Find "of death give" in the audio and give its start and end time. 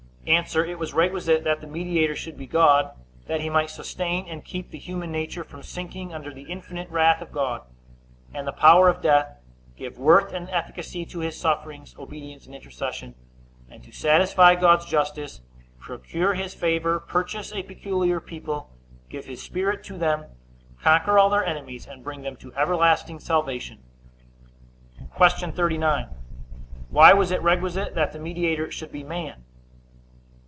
8.87-9.97